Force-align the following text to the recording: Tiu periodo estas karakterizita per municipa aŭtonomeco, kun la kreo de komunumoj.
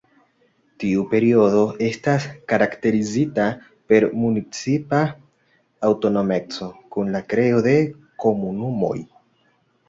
Tiu 0.83 1.01
periodo 1.09 1.59
estas 1.87 2.23
karakterizita 2.53 3.45
per 3.93 4.07
municipa 4.23 5.03
aŭtonomeco, 5.91 6.71
kun 6.97 7.13
la 7.19 7.23
kreo 7.35 7.61
de 7.69 7.75
komunumoj. 8.27 8.99